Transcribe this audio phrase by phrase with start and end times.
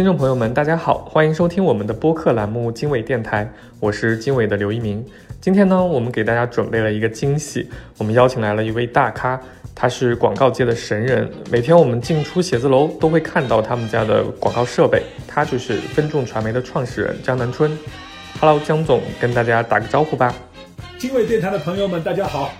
[0.00, 3.44] 听众朋友们，大家好，欢迎收听我们的播客栏目《经纬电台》，
[3.80, 5.04] 我是经纬的刘一鸣。
[5.42, 7.68] 今天呢，我们给大家准备了一个惊喜，
[7.98, 9.38] 我们邀请来了一位大咖，
[9.74, 17.70] 他是广告界的神人，每天我们进出写字楼都会看到他们家的广告设备，他就是分众传媒的创始人江南春。
[18.40, 20.34] Hello，江总，跟大家打个招呼吧。
[20.96, 22.50] 经纬电台的朋友们，大家好。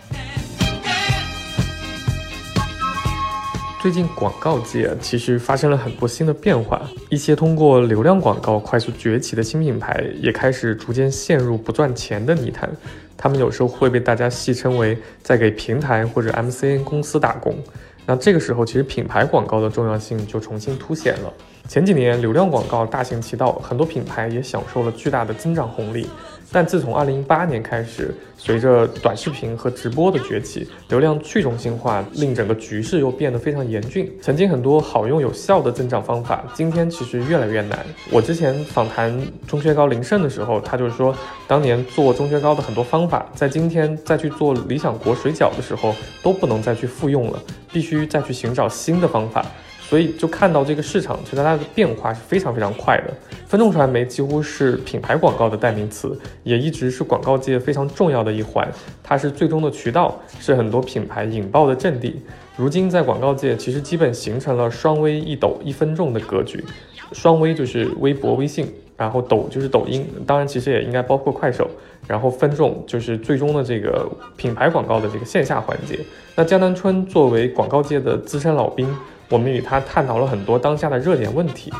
[3.81, 12.71] 最近广告界其实发生了很多新的变化，一些通过流量广告快速崛起的新品牌也开始逐渐陷入不赚钱的泥潭。
[13.17, 17.57] 他们有时候会被大家戏称为在给平台或者 MCN 公司打工。
[18.05, 21.33] 那这个时候，其实品牌广告的重要性就重新凸显了。
[21.67, 26.07] 前几年流量广告大行其道，很多品牌也享受了巨大的增长红利。
[26.53, 34.11] 但自从二零一八年开始，随着短视频和直播的崛起，流量去中心化令整个局势又变得非常严峻。
[34.21, 37.79] 曾经很多好用有效的增长方法，今天其实越来越难。
[38.11, 41.15] 我之前访谈钟薛高林胜的时候，他就是说，
[41.47, 47.41] 当年做钟薛高的很多方法，在今天再去做理想国水饺的时候，都不能再去复用了，
[47.73, 49.47] 必须再去寻找新的方法。
[49.91, 53.13] 所以就看到这个市场，其实它的变化是非常非常快的。
[53.49, 58.69] 分众传媒几乎是品牌广告的代名词，也一直是广告界非常重要的一环。
[59.03, 62.23] 它是最终的渠道，是很多品牌引爆的阵地。
[62.57, 66.65] 如今在广告界，其实基本形成了双微一抖一分众的格局。
[67.11, 71.69] 双微就是微博、微信，然后抖就是抖音，当然其实也应该包括快手。
[72.07, 75.99] 然后分众就是最终的这个品牌广告的这个线下环节。
[76.37, 78.89] 那江南春作为广告界的资深老兵。
[79.31, 81.73] 我们与他探讨了很多当下的热点问题。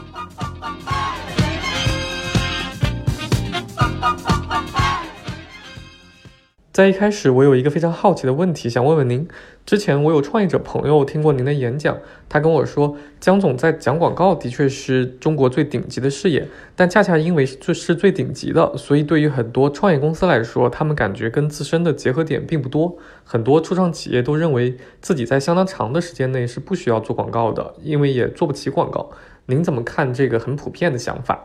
[6.73, 9.29] 在一开始，我有一个非常好奇的问题，想问问您。
[9.71, 11.97] 之前我有创业者朋友听过您的演讲，
[12.29, 22.99] 他跟我说，江总在讲广告的确是中国最顶级的事业，但恰恰因为这是最顶级的，所以对于很多创业公司来说，他们感觉跟自身的结合点并不多。
[23.23, 29.09] 很多初创企业都认为自己在相当长的时间内是不需要做广告的，因为也做不起广告。
[29.47, 31.41] 您怎么看这个很普遍的想法？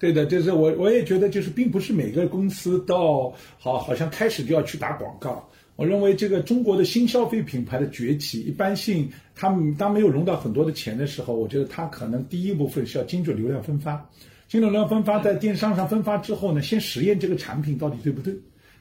[0.00, 5.48] 对的，就是我我也觉得，就是并不是每个公司到好好像开始就要去打广告。
[5.74, 14.08] 我认为这个中国的新消费品牌的崛起，一般性，他们当没有融到很多的钱的时候，我觉得他可能第一部分是要精准流量分发。
[14.48, 18.34] 精准流量分发在电商上分发之后呢，先实验这个产品到底对不对。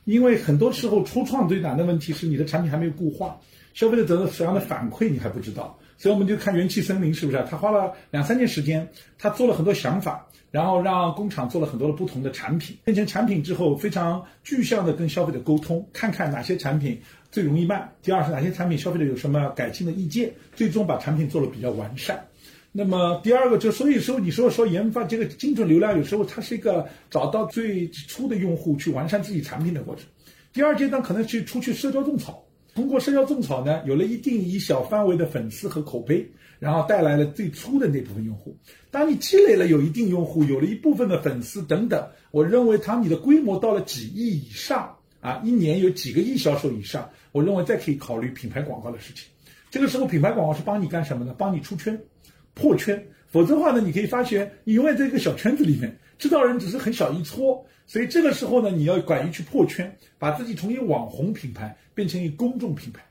[0.03, 3.39] 因为很多时候初创最难的问题是你的产品还没有固化，
[3.73, 5.77] 消费者得到什么样的反馈你还不知道。
[6.01, 7.45] 所以我们就看元气森林是不是？
[7.47, 8.89] 他花了两三年时间，
[9.19, 16.99] 他做了很多想法，然后让工厂做了很多的不同的产品，变成产品之后非常具象的跟消费者沟通，看看哪些产品
[17.31, 17.87] 最容易卖。
[18.01, 22.25] 第二是哪些产品消费者有什么改进的意见，最终把产品做的比较完善。
[22.71, 30.05] 那么第二个就所以说你说说研发这个精准流量，有时候它是一个找到最初的用户去完善自己产品的过程。
[30.51, 32.43] 第二阶段可能去出去社交种草。
[32.73, 36.25] 通过社交种草呢，有了一定一小范围的粉丝和口碑，
[36.57, 38.55] 然后带来了最初的那部分用户。
[38.89, 49.25] 当你积累了有一定用户，有了一部分的粉丝等等，我认为当你的规模到了几亿以上啊，一年有几个亿销售以上，我认为再可以考虑品牌广告的事情。
[49.69, 51.35] 这个时候，品牌广告是帮你干什么呢？
[51.37, 51.99] 帮你出圈、
[52.53, 53.05] 破圈。
[53.27, 57.65] 否则的话呢，你可以发现你永远在一个小圈子里面，知道人只是很小一撮。
[57.91, 63.03] 所以这个时候呢，你要敢于去破圈，把自己从一网红品牌变成一公众品牌，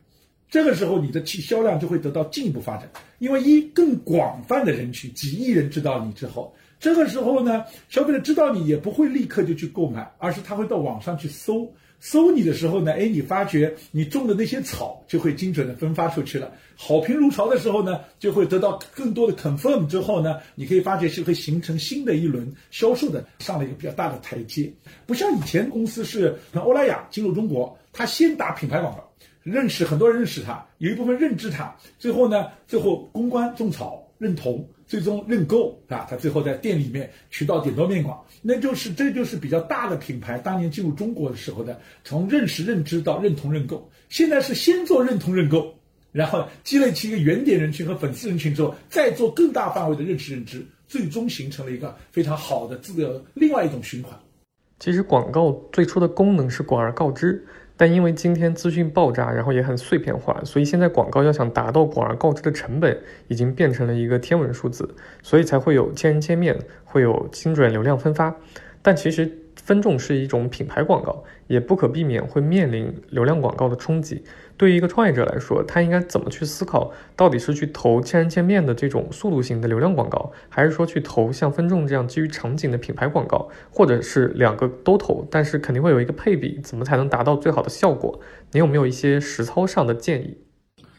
[0.49, 2.91] 这个时候你的气销量就会得到进一步发展。
[3.19, 11.71] 因为一更广泛的人群，几亿人知道你之后，这个时候呢，消费者知道你也不会立刻就去购买，而是他会到网上去搜。
[12.01, 24.73] 搜你的时候呢，哎，你发觉你种的那些草就会精准的分发出去了，好评如潮的时候呢，就会得到更多的 confirm 之后呢，你可以发觉是会形成新的一轮销售的上了一个比较大的台阶，
[25.07, 29.11] 不像以前公司是像欧莱雅进入中国，他先打品牌广告，
[29.43, 34.07] 认识很多人认识他，有一部分认知他，最后呢，最后公关种草。
[34.21, 45.73] 认同，最终认购，啊，他最后在店里面渠道点多面广，那就是这就是比较大的品牌当年进入中国的时候的，从认识认知到认同认购，现在是先做认同认购，
[46.11, 54.13] 然后积累起一个原点人群和粉丝人群之后，再做更大范围的认识认知，最终形成了一个非常好的这个另外一种循环。
[54.81, 57.47] 其实广告最初的功能是广而告之。
[57.81, 62.95] 但因为今天资讯爆炸，然后也很碎片化，所以现在广告要想达到广而告之的成本，
[63.29, 68.37] 已经变成了一个天文数字，所以才会有千人千面，会有精准流量分发。
[68.83, 69.33] 但其实
[69.65, 74.23] 分众是一种品牌广告，也不可避免会面临流量广告的冲击。
[74.57, 76.93] 对于一个创业者来说，他应该怎么去思考？
[77.17, 85.27] 到底是去投千人千面的这种速度型的流量广告，还是说去投像分众这样基于场景的品牌广告，或者是两个都投？
[85.31, 88.21] 但是肯定会有一个配比，怎么才能达到最好的效果？
[88.53, 90.39] 你有没有一些实操上的建议？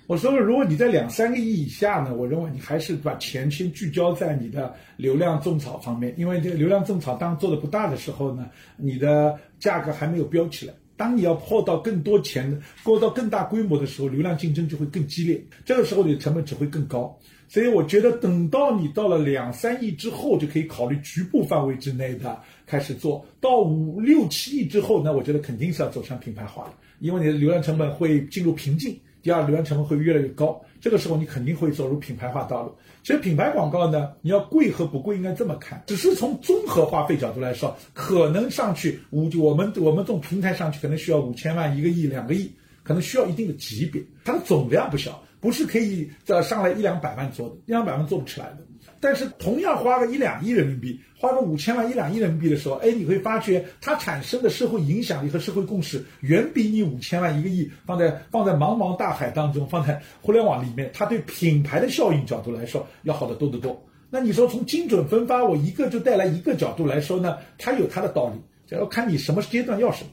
[0.07, 10.73] 我说，如果你在两三个亿以下呢，我认为你还是把钱先聚焦在你的流量种草方面，因为这个流量种草当做的不大的时候呢，你的价格还没有飙起来。
[10.97, 17.17] 当你要破到更多钱、过到更大规模的时候，流量竞争就会更激烈，这个时候你的成本只会更高。
[17.47, 28.99] 所以我觉得，等到你到了两三亿之后，就可以考虑局部范围之内的开始做到五六七亿之后，那我觉得肯定是要走向品牌化了，因为你的流量成本会进入瓶颈。
[29.21, 32.75] 第二，流量成本会越来越高，这个时候你肯定会走入品牌化道路。
[33.03, 42.51] 其实品牌广告呢，你要贵和不贵应该这么看，只是从综合花费角度来说，可能上去五，我们我们这种平台上去可能需要五千万、一个亿、两个亿，
[42.83, 48.57] 可能需要一定的级别，它的总量不小，不是可以这上来一两百万做的，一两百万做不起来的。
[49.01, 63.83] 但是同样花个一两亿人民币，花个五千万一两亿人民币的时候，哎，你会发觉它产生的社会影响力和社会共识，远比你五千万一个亿放在放在茫茫大海当中，放在互联网里面，它对品牌的效应角度来说要好得多得多。
[64.11, 70.11] 那你说从精准分发，我一个就带来一个角度来说呢，它有它的道理，这要看你什么阶段要什么。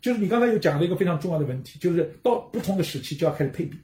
[0.00, 3.78] 就是你刚才有讲了一个非常重要的问题，就是到不同的时期就要开始配比，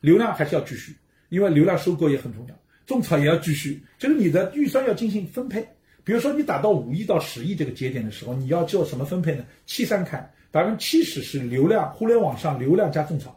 [0.00, 0.96] 流量还是要继续，
[1.28, 2.54] 因为流量收购也很重要。
[2.86, 5.66] 种草也要继续，就是你的预算要进行分配。
[6.04, 9.44] 比如说，你打到五亿到十亿这个节点的时候，你要做什么分配呢？
[9.66, 13.36] 七三开，百分之七十是流量，互联网上流量加种草，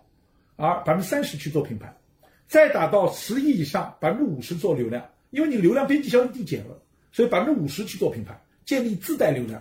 [0.55, 1.91] 而百分之三十去做品牌。
[2.47, 6.79] 再打到十亿以上，百分之五十做流量，因为你流量边际效应递减了，
[7.11, 9.59] 所以百分之五十去做品牌，建立自带流量，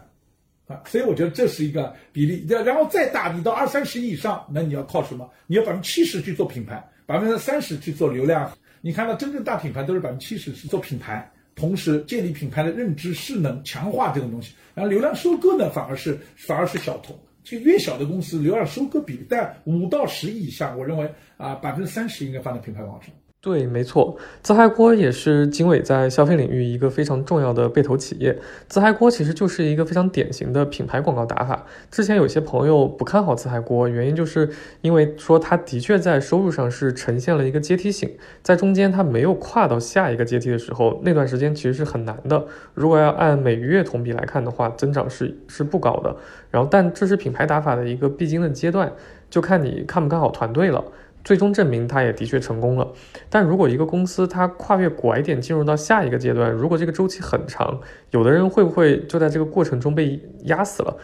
[0.67, 2.47] 啊，所以我觉得这是一个比例。
[2.47, 5.31] 然后再大，你到二三十亿以上，那你要靠什么？
[5.47, 8.53] 你要百分之七十去做品牌，百分之三十去做流量。
[8.81, 14.55] 你看到真正大品牌都是百分之七十是做品牌，同时建立品牌的认知势能，强化这种东西。
[14.75, 17.19] 然后流量收割呢，反而是反而是小头。
[17.45, 23.11] 就越小的公司，流量收割比例在五到十亿以下，我认为啊，百分之三十应该放在品牌广告上。
[23.49, 28.39] 对，没错，自嗨锅也是经纬在消费领域一个非常重要的被投企业。
[28.67, 31.65] 自嗨锅其实就是一个非常典型的品牌广告打法。
[31.91, 34.51] 之前有些朋友不看好自嗨锅，原因就是
[34.83, 38.11] 因为说它的确在收入上是呈现了一个阶梯性，
[38.43, 42.45] 在中间它没有跨到下一个阶梯的时候，那段时间其实是很难的。
[42.75, 46.15] 如果要按每月同比来看的话，增长是是不高的。
[46.51, 48.93] 然后，但这是品牌打法的一个必经的阶段，
[49.31, 50.85] 就看你看不看好团队了。
[51.29, 52.91] 最终证明它也的确成功了，
[53.29, 57.79] 但如果一个公司它跨越拐点进入到下一个阶段，如果这个周期很长，
[58.13, 60.97] 有的人会不会就在这个过程中被压死了？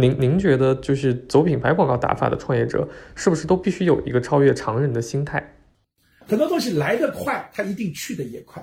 [0.00, 5.40] 您您觉得就是走品牌广告打法的创业者，是不是都必须有一个超越常人的心态？
[6.26, 8.60] 很多东西来得快，它一定去的也快；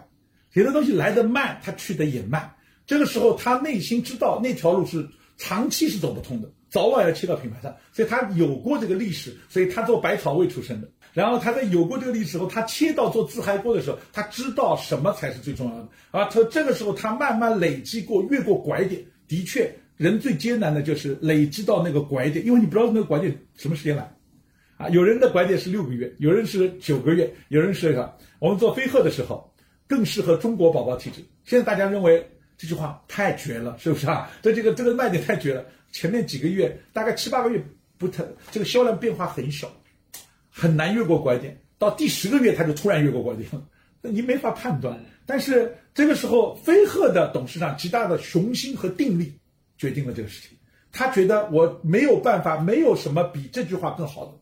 [0.55, 2.51] 有的东西来得慢，它去的也慢。
[2.85, 5.07] 这个时候他内心知道那条路是
[5.37, 10.89] 长期是走不通的，早晚要切到品牌上，所以他有过这个历史，所以他做百草味出身的。
[11.17, 15.89] 然后他在有过这个历史时候，他切到做自嗨锅的时候，他知道什么才是最重要的。
[16.11, 19.01] 而他这个时候，他慢慢累积过，越过拐点。
[19.27, 24.07] 的确，人最艰难的就是累积到那个拐点，因为你不知道那个拐点什么时间来。
[24.77, 28.15] 啊，有人的拐点是六个月，有人是九个月，有人是这个。
[28.37, 29.51] 我们做飞鹤的时候，
[29.87, 31.25] 更适合中国宝宝体质。
[31.45, 32.23] 现在大家认为
[32.59, 34.29] 这句话太绝了，是不是啊？
[34.43, 35.65] 这这个这个卖点太绝了。
[35.91, 37.59] 前面几个月，大概七八个月
[37.97, 39.67] 不太，这个销量变化很小。
[40.59, 43.63] 很难越过拐点，到第十个月他就突然越过拐点了，
[44.01, 44.99] 那你没法判断。
[45.23, 49.37] 但是这个时候，飞鹤的董事长极大的雄心和定力
[49.77, 50.57] 决定了这个事情。
[50.91, 54.33] 他觉得我没有办法，没有什么比这句话更好的。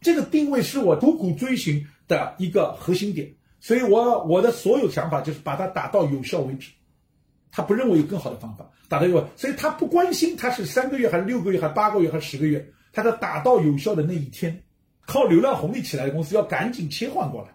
[0.00, 3.30] 这个定位是我苦苦追寻的一个核心点，
[3.60, 6.70] 所以我我的所有想法就是把它打到有效为止。
[7.50, 14.62] 他不认为有更好的方法打到有，所以他不关心他是三个月还是六个月还是八个月还是十个月，他的打到有效的那一天。
[15.06, 17.48] 靠流量红利起来的公司要赶紧切换过来，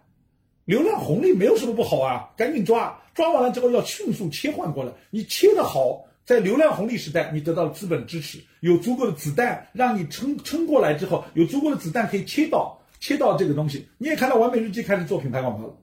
[0.65, 4.91] 流量红利没有什么不好啊，赶紧抓，抓完了之后要迅速切换过来。
[5.09, 13.87] 你切的好，在流量红利时代，你得到了资本支持，有足够的子弹让你撑撑过来之后，有足够的子弹可以切到切到这个东西。
[13.97, 15.77] 你也看到完美日记开始做品牌广告了，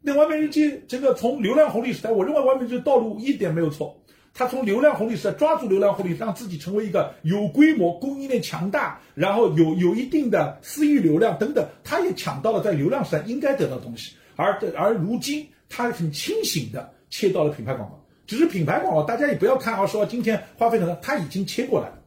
[0.00, 3.99] 那完美日记这个从流量红利时代，我认为完美日记道路一点没有错。
[4.40, 14.14] 他从流量红利时代抓住流量红利，让自己成为一个有规模、供应链强大，然后有有一定的私域流量等等，他也抢到了在流量时代应该得到的东西。
[14.36, 21.98] 而而如今，他很清醒的切到了品牌广告，只是品牌广告，大家也不要看啊，说今天花费很多，他已经切过来了，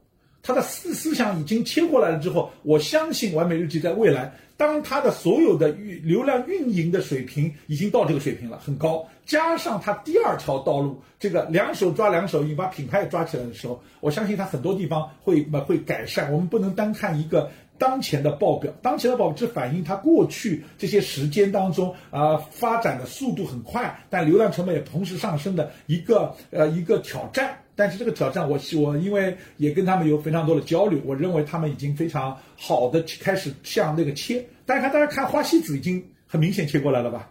[0.43, 16.31] 他的思思想已经切过来了之后，我相信完美日记在未来，当它的所有的运流量运营的水平已经到这个水平了，很高，加上它第二条道路，这个两手抓两手，硬把品牌也抓起来的时候，我相信它很多地方会会改善。
[16.31, 17.49] 我们不能单看一个。
[17.79, 27.57] 当前的报表，当前的报表只反映它过去这些时间当中啊发展的速度很快，但流量成本也同时上升的一个呃一个挑战。
[27.75, 34.45] 但是这个挑战，我我因为也跟他们有非常多的交流，我认为他们已经非常好的开始向那个切。
[34.65, 37.29] 大家看，大家看花西子已经很明显切过来了吧？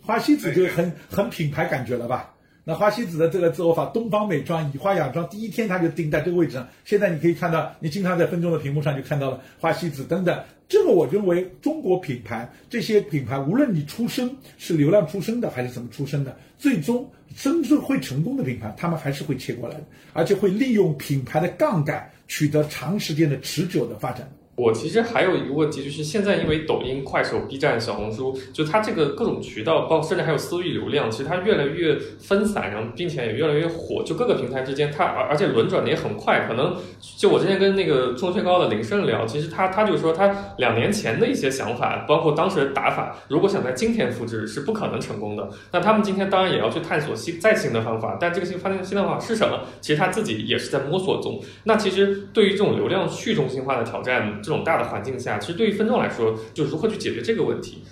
[0.00, 2.32] 花西子就很很品牌感觉了吧？
[2.64, 6.68] 那花西子的这个做法，东方美妆以花养妆，第一天它就定在这个位置上。
[6.84, 10.44] 现在你可以看到，你经常在分众的屏幕上就看到了花西子等等。
[10.68, 24.30] 这个我认为，中国品牌这些品牌，无论你出身是流量出身的还是怎么出身的，最终真正会成功的品牌，他们还是会切过来的，而且会利用品牌的杠杆，取得长时间的持久的发展。
[24.54, 34.02] 我其实还有一个问题，就是现在因为抖音、快手、B 站、小红书，就它这个各种渠道，包括甚至还有私域流量，其实它越来越分散，然后并且也越来越火。
[34.04, 36.46] 就各个平台之间，它而而且轮转的也很快。
[36.46, 36.76] 可能
[37.16, 45.48] 就我之前跟那个中宣高的林胜聊，其实他他就说，他两年前的一些想法，包括当时的打法，如果想在今天复制，是不可能成功的。
[45.72, 49.60] 那他们今天当然也要去探索新再新的方法，但这个新发现新的方法是什么？
[49.80, 51.40] 其实他自己也是在摸索中。
[51.64, 54.41] 那其实对于这种流量去中心化的挑战。
[54.42, 57.82] 这种大的环境下，其实对于分众来说，就如何去解决这个问题？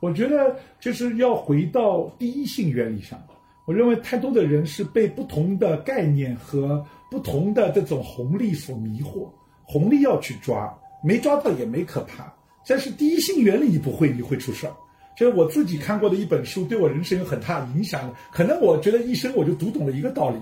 [0.00, 3.20] 我觉得就是要回到第一性原理上。
[3.66, 9.28] 我认为太多的人是被不同的概念和不同的这种红利所迷惑，
[9.62, 10.72] 红利要去抓，
[11.04, 12.32] 没抓到也没可怕。
[12.66, 14.72] 但是第一性原理你不会，你会出事儿。
[15.16, 18.12] 就是我自己看过的一本书，对我人生有很大影响。
[18.32, 20.38] 可能我觉得一生我就读懂了一个道理，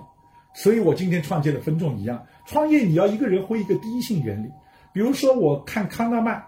[0.55, 4.49] 所以我今天创建的分众一样，创业你要一个人会一个第一性原理。
[4.93, 6.45] 比如说，我看康纳曼，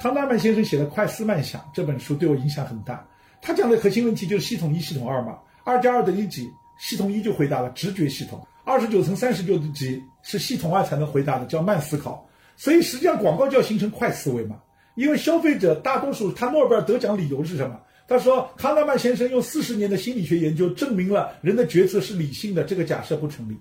[0.00, 3.06] 康纳曼先生写的《快思慢想》这本书对我影响很大。
[3.40, 5.38] 他讲的核心问题就是系统一、系统二嘛。
[5.64, 6.50] 二加二等于几？
[6.78, 8.46] 系统一就回答了直觉系统。
[8.64, 10.02] 二十九乘三十九等于几？
[10.22, 12.28] 是系统二才能回答的，叫慢思考。
[12.56, 14.56] 所以实际上广告就要形成快思维嘛。
[14.94, 17.80] 因为消费者大多数，他诺贝尔得奖理由是什么？
[18.06, 23.56] 他说康纳曼先生用四十年的心理学研究证明了人的决策是理性的，这个假设不成立。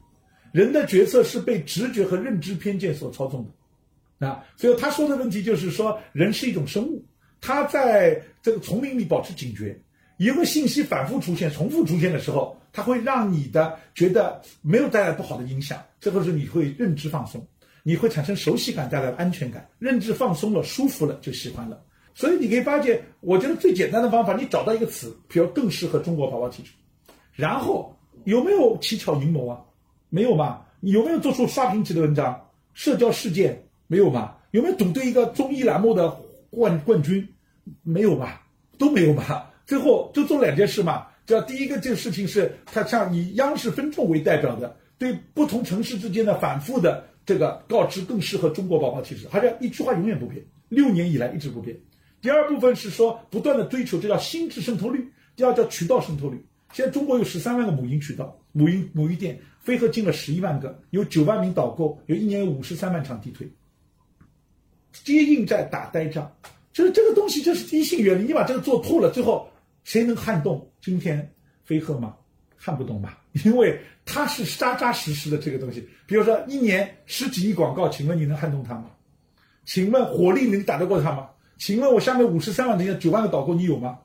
[0.52, 3.50] 人的决策是被直觉和认知偏见所操纵的。
[4.24, 7.04] 啊，所以他说的问题就是说，人是一种生物，
[7.42, 9.78] 他在这个丛林里保持警觉，
[10.18, 17.46] 一个信息反复出现、重复出现的时候，它会让你的觉得没有带来不好的影响，这个是你会认知放松，
[17.84, 21.84] 你会产生熟悉感，带来安全感，认知放松了、舒服了就喜欢了。
[22.16, 26.72] 所以你可以发现，我觉得最简单的方法，你找到一个词，比如更适合中国宝宝体质，
[27.34, 29.60] 然后有没有蹊跷阴谋啊？
[30.10, 30.62] 没有嘛？
[30.80, 33.64] 你有没有做出刷屏级的文章、社交事件？
[33.94, 34.40] 没有吧？
[34.50, 36.10] 有没有赌对一个综艺栏目的
[36.50, 37.30] 冠冠军？
[37.84, 38.42] 没有吧？
[38.80, 39.54] 都没有吧？
[39.68, 41.06] 最后就做两件事嘛。
[41.28, 49.28] 这第一个这个事情是，它像以央视分众为代表的，对不同城市之间的反复的这个告知，更适合中国宝宝体质。
[49.28, 51.78] 还是一句话永远不变，六年以来一直不变。
[52.20, 55.08] 第二部分是说不断的追求，这叫心智渗透率。
[55.36, 56.44] 第二叫渠道渗透率。
[56.74, 63.48] 现在中国有十三万个母婴渠道，母婴母婴店，飞鹤进了十一万个，有九万名导购，有一年有五十三万场地推。
[65.04, 66.32] 接应战打呆仗，
[66.72, 68.26] 就是这个东西，就是第一性原理。
[68.26, 69.50] 你把这个做透了，最后
[69.84, 71.28] 谁能撼动今天
[71.66, 72.16] 飞鹤吗？
[72.56, 75.86] 撼不动吧， 因为它是扎扎实实的这个东西。
[76.06, 78.86] 比如说一年十几亿广告，请问你能撼动它吗？
[79.66, 81.28] 请问火力能打得过它吗？
[81.58, 84.00] 请问我下面五十三万的九万个导购你有吗？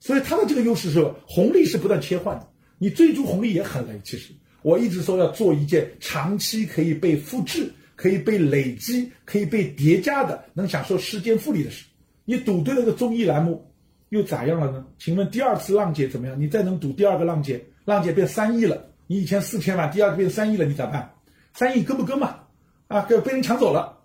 [0.00, 2.48] 所以它的这个优势是红利是不断切换的，
[2.78, 4.00] 你追逐红利也很累。
[4.02, 7.72] 其实我一直说要做一件长期可以被复制。
[8.02, 11.84] 可以被累积、可以被叠加的，能享受时间复利的事。
[12.24, 13.64] 你赌对了个综艺栏目，
[14.08, 14.84] 又咋样了呢？
[14.98, 16.40] 请问第二次浪姐怎么样？
[16.40, 21.08] 你再能赌第二个浪姐，浪姐变三亿了，你以前四千万，第二个变三亿了，你咋办？
[21.54, 22.40] 三亿跟不跟嘛？
[22.88, 23.96] 啊，给被人抢走了。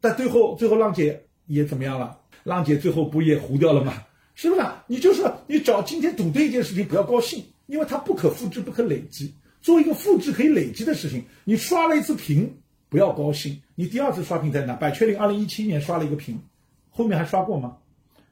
[0.00, 2.16] 但最后，最后浪姐也怎么样了？
[2.44, 4.02] 浪姐最后不也糊掉了吗？
[4.36, 4.62] 是不是？
[4.86, 9.34] 你就是你找今天赌对一件事情，不要高兴，因为它不可复制、不可累积。
[9.60, 12.50] 做一个复制可以累积的事情，你刷了一次屏。
[12.88, 14.74] 不要高兴，你第二次刷屏在哪？
[14.74, 16.40] 百雀羚二零一七年刷了一个屏，
[16.90, 17.76] 后面还刷过吗？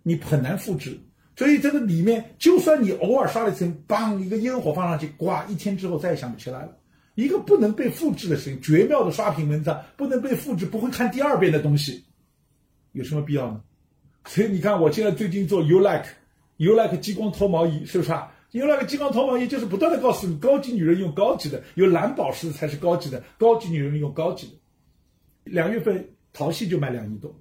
[0.02, 0.98] 你很难复制。
[1.36, 6.74] 所以这个里面，就算你偶尔刷了一次，嘣，一个烟火放上去，呱，一天之后再也想不起来了。
[7.14, 12.04] 一个不能被复制的事情，绝妙的刷屏文章，不能被复制，不会看第二遍的东西，
[12.92, 13.60] 有什么必要呢？
[14.24, 18.32] 所以你看，我现在最近做 You Like，You Like 激光脱毛仪，是不是啊？
[18.52, 24.52] 用那个激光脱毛仪，就是不断的告诉你，高级女人用高级的，有蓝宝石才是高级的，高级女人用高级的。
[25.44, 27.34] 两月份淘系就卖两亿多，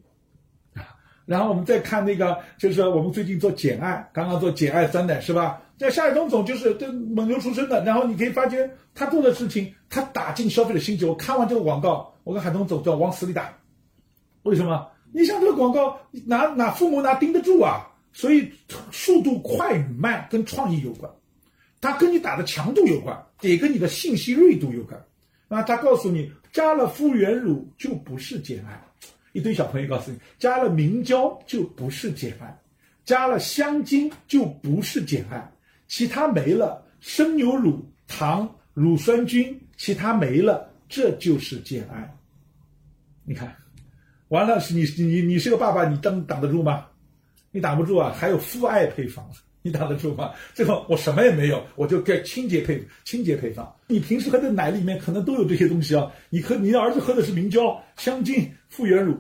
[0.74, 0.84] 啊，
[1.26, 5.62] 然后我们再看那个，就是我们最近做简爱，刚刚做简爱酸奶是吧？
[5.78, 11.06] 在夏海东总就是这蒙牛出身的，然后你可以发觉他做的事情，他打进消费者心结。
[11.06, 13.54] 我看完这个广告，我跟海东总叫往死里打。
[14.44, 14.88] 为什么？
[15.12, 17.95] 你像这个广告，哪哪父母哪盯得住啊？
[18.16, 18.50] 所以
[18.94, 21.12] 速度快与慢跟创意有关，
[21.82, 25.06] 它跟你打的强度有关，也跟你的信息锐度有关。
[25.50, 28.82] 那他告诉你，加了复原乳就不是简爱，
[29.34, 32.58] 一堆小朋友告诉你，加了明胶就不是简爱，
[33.04, 35.52] 加了香精就不是简爱。
[35.90, 42.18] 其他没了，生牛乳、糖、乳酸菌，其他没了，这就是简爱。
[43.26, 43.54] 你看，
[44.30, 46.88] 完了是你你你是个爸爸，你挡挡得住吗？
[47.56, 48.14] 你挡不住啊！
[48.14, 49.26] 还有父爱配方，
[49.64, 50.34] 你挡得住吗？
[50.54, 53.74] 最后我什么也没有，我就给清洁配清洁配方。
[53.88, 56.12] 你平时喝的奶里面可能都有这些东西啊。
[56.30, 59.18] 你喝你的儿子喝的是明胶、香精、复原乳，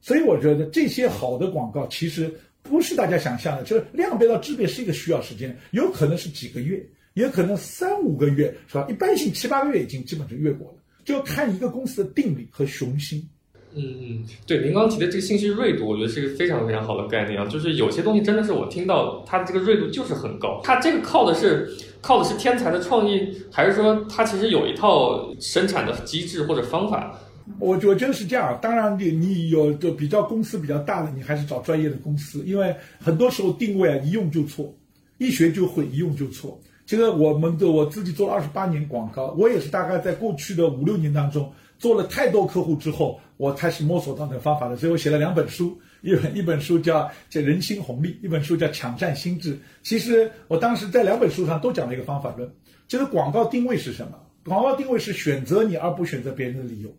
[0.00, 2.34] 所以我觉得这些好的广告其实。
[2.62, 6.78] 不是大家想象的，就是量变到质变是一个需要时间，有可能是几个月，
[7.14, 8.86] 也可能三五个月，是吧？
[8.90, 13.26] 一般性七八个月已经基本就越过了，就要看一个公司的定力和雄心。
[13.74, 17.46] 嗯嗯，对，您刚提的这个信息锐度，我觉得是一个非常非常好的概念啊。
[17.46, 27.16] 就是有些东西真的是我听到它的这个锐度就是很高，它这个靠的是靠的是天才的创意，还是说它其实有一套生产的机制或者方法？
[27.58, 34.72] 我我觉得是这样，当然你你有就比较公司比较大的，你还是找专业的公司，因为很多时候定位啊一用就错，
[35.18, 36.60] 一学就会，一用就错。
[36.86, 49.58] 这个我们的我自己做了二十八年广告，我也是大概在过去的五六年当中做了太多客户之后，我开始摸索到那个方法了，所以我写了两本书，一本一本书叫叫人心红利，一本书叫抢占心智。
[49.82, 52.48] 其实我当时在两本书上都讲了一个方法论，
[52.86, 54.20] 就是广告定位是什么？
[54.44, 56.94] 广告定位是选择你而不选择别人的理由。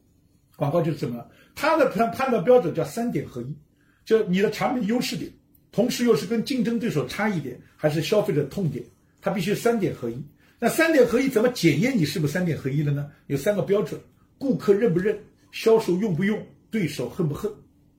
[0.56, 1.26] 广告就是什么？
[1.54, 3.56] 它的判判断标准叫三点合一，
[4.04, 5.32] 就你的产品优势点，
[5.72, 8.84] 同时又是跟竞争对手差异点，还是消费者痛点，
[9.22, 10.26] 它必须三点合一。
[10.60, 13.10] 那三点合一怎么检验你是不是三点合一的呢？
[13.28, 14.00] 有三个标准：
[14.42, 15.16] 顾客认不认，
[15.52, 17.52] 销售用不用，对手恨不恨。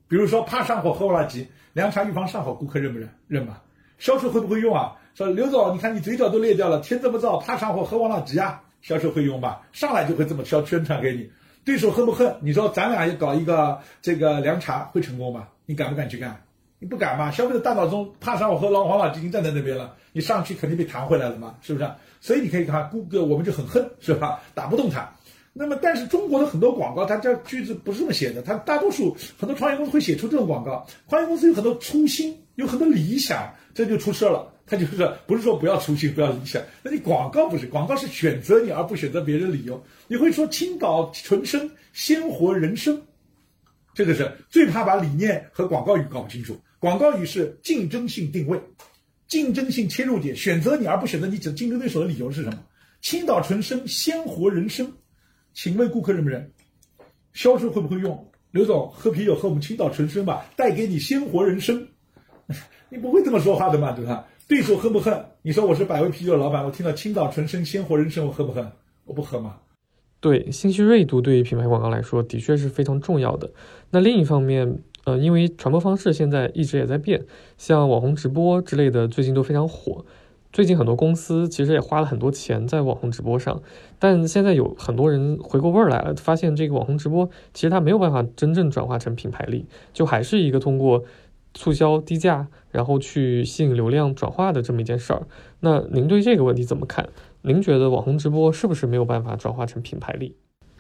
[0.09, 3.09] 比如说怕上火喝瓦拉吉，凉茶预防上火，顾客认不认？
[3.29, 3.63] 认吧。
[3.99, 4.97] 销售会不会用啊？
[5.15, 8.61] 说刘总，你看你嘴角都裂掉了，天这么燥，怕上火喝王老吉啊？
[8.81, 9.63] 销售会用吧？
[9.73, 11.31] 上来就会这么销宣传给你。
[11.65, 12.35] 对手恨不恨？
[12.41, 15.47] 你说咱俩要搞一个这个凉茶会成功吗？
[15.65, 16.43] 你敢不敢去干？
[16.81, 17.31] 你不敢吧？
[17.31, 21.89] 消费者大脑中怕上火喝老黄老已经站在那边了，你上去肯定被弹回来了嘛，是不是？
[22.21, 24.41] 所以你可以看，顾客我们就很恨，是吧？
[24.55, 25.09] 打不动他。
[25.55, 30.87] 那么，但是中国的很多广告，它这句子不是这么写的，它大多数很多创业公司会写出这种广告。
[31.09, 34.51] 创业公司有很多初心，有很多理想，这就出事了。
[34.65, 36.63] 他就是不是说不要初心，不要理想。
[36.83, 39.85] 那你广告不是，广告是选择你而不选择别人的理由。
[40.09, 43.03] 你会说青岛纯生鲜活人生，
[43.93, 46.59] 这个是最怕把理念和广告语搞不清楚。
[46.79, 48.59] 广告语是竞争性定位，
[49.29, 52.59] 竞争性切入点，选择你而不选择你竞竞争对手的理由是什么？
[53.03, 54.91] 青岛纯生鲜活人生，
[55.55, 56.51] 请问顾客认不认？
[57.33, 58.27] 销售会不会用？
[58.51, 61.89] 刘总喝啤酒喝我们青岛纯生吧，带给你鲜活人生。
[62.91, 64.27] 你不会这么说话的嘛，对吧？
[64.47, 65.25] 对手恨不恨？
[65.41, 68.71] 你说我是百威啤酒老板，我听到青岛纯生鲜活人生，我恨不恨？
[69.05, 69.57] 我不喝嘛？
[70.21, 73.51] 对，信息锐度对于品牌广告来说的确是非常重要的。
[73.91, 77.25] 那另一方面，呃，因为传播方式现在一直也在变，
[77.57, 80.05] 像网红直播之类的最近都非常火。
[80.53, 83.63] 最近很多公司其实也花了很多钱在网红直播上，
[83.99, 91.05] 但现在有很多人回过味儿来了，发现这个网红直播其实它没有办法真正转化成品牌力，就还是一个通过。
[91.55, 95.27] 促销低价，然后去吸引流量转化的这么一件事儿，
[95.61, 97.07] 那您对这个问题怎么看？
[97.43, 100.35] 您觉得网红直播是不是没有办法转化成品牌力？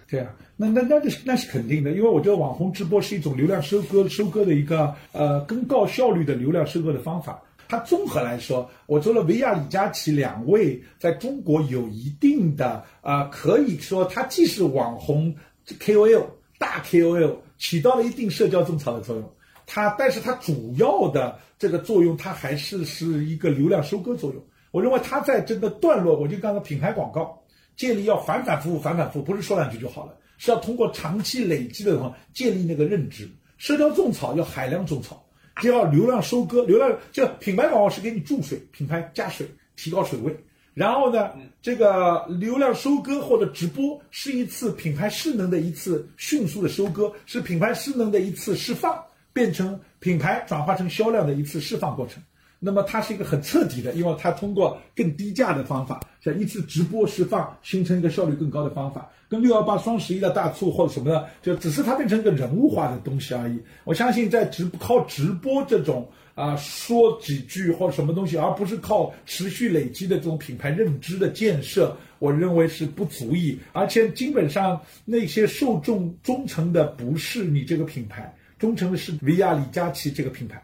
[0.08, 7.42] 对啊，那那那是那是肯定的，因为我觉得网红直播是一种流量收割收割的一个呃更高效率的流量收割的方法。
[7.72, 15.34] 它综合来说，我做了维亚李佳琦两位在中国有一定的啊，可以说它既是网红
[15.80, 16.26] KOL
[16.58, 19.26] 大 KOL，起到了一定社交种草的作用。
[19.64, 24.44] 它，但是它主要的这个作用，它还是是一个流量收割作用。
[24.70, 27.42] 我认为它在这个段落，我就刚刚品牌广告
[27.74, 33.26] 建立要反反复复，反反复复，不是说两句就好了，是要通过长期累积的话建立那个认知。
[33.56, 35.24] 社交种草要海量种草，
[35.60, 40.36] 就要流量收割，流量就品牌广告是给你注水，品牌加水，提高水位。
[40.74, 49.02] 然后呢，这个流量收割或者直播是一次品牌势能的一次迅速的收割，是品牌势能的一次释放。
[49.34, 52.22] 变成品牌转化成销量的一次释放过程，
[52.64, 63.58] 那么它是一个很彻底的，因为它通过更低价的方法，像一次直播释放，形成一个效率更高的方法，跟六幺八、双十一的大促或者什么的，就只是它变成一个人物化的东西而已。
[63.82, 73.58] 我相信在直靠直播这种啊说几句或者什么东西，而不是靠持续累积的这种品牌认知的建设，我认为是不足以。
[73.72, 80.62] 而且基本上那些受众忠诚的不是你这个品牌，忠诚的是 VR 李佳琦这个品牌。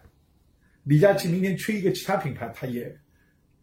[0.88, 2.90] 李佳琦明天缺一个其他品牌，他也，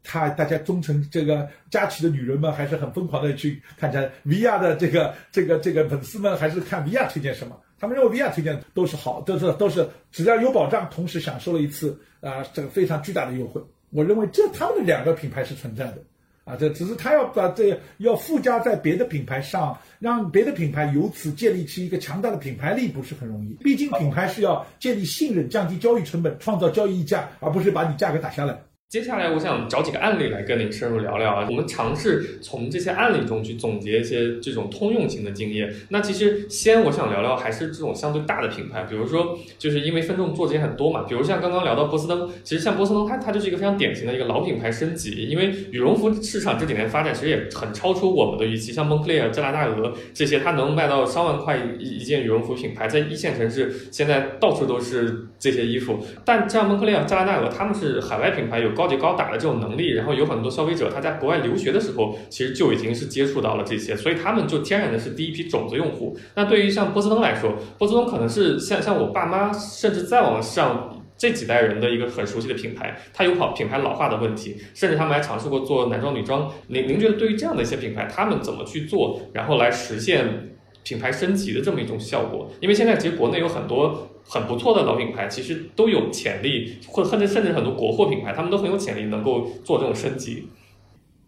[0.04, 13.60] 他大家忠诚这个佳琦的女人们还是很疯狂的去看一下，薇娅的这个这个这个粉丝们还是看薇娅推荐什么，他们认为薇娅推荐都是好，都是都是只要有保障，同时享受了一次啊这个非常巨大的优惠。
[13.90, 15.98] 我认为这他们的两个品牌是存在的。
[16.46, 23.50] 啊，这只是他要把这要附加在别的品牌上，让别的品牌由此建立起一个强大的品牌力，不是很容易。
[23.64, 28.60] 毕竟品牌是要建立信任、降低交易成本、创造交易溢价，而不是把你价格打下来。
[28.88, 31.48] 接下来，我想找几个案例来跟您深入聊聊啊。
[31.50, 35.74] 我们尝试从这些案例中去总结一些这种通用型的经验。
[35.90, 41.02] 那其实先我想聊聊还是这种相对大的品牌，比如说就是因为分众做的也很多嘛。
[41.10, 45.26] 比如像刚刚聊到波司登，其实像波司登它它就是一个非常典型的一个老品牌升级。
[45.26, 56.00] 因为羽绒服市场这几年发展其实也很超出我们的预期，像蒙克利尔、加拿大鹅这些，它能卖到上万块一一件羽绒服品牌，在一线城市现在到处都是这些衣服。
[56.24, 66.16] 但像蒙克利尔、加拿大鹅，他们是海外品牌，有高级高打的这种能力，然后有很多消费者他在国外留学的时候，其实就已经是接触到了这些，所以他们就天然的是第一批种子用户。
[66.36, 76.52] 那对于像波司登来说，波司登可能是像像我爸妈，甚至再往上这几代人的一个很熟悉的品牌，它有跑品牌老化的问题，甚至他们还尝试过做男装女装。
[76.68, 82.52] 您您觉得对于这样的一些品牌，他们怎么去做，然后来实现品牌升级的这么一种效果？
[82.60, 84.10] 因为现在其实国内有很多。
[84.28, 90.48] 很不错的老品牌，其实都有潜力，或甚至甚至很多国货品牌，他们都很有潜力能够做这种升级。